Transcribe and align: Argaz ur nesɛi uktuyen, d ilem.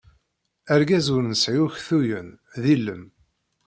Argaz 0.73 1.07
ur 1.15 1.23
nesɛi 1.25 1.59
uktuyen, 1.65 2.29
d 2.61 2.63
ilem. 2.73 3.03